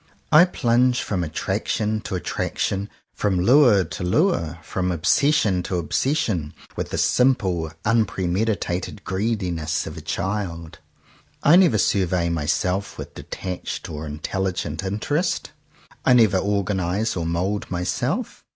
[0.31, 6.89] I plunge from attraction to attraction, from lure to lure from obsession to obsession, with
[6.89, 10.79] the simple unpremeditated greediness of a child.
[11.43, 15.51] I never survey myself with detached and in telligent interest.
[16.03, 18.43] I never organize or mould myself.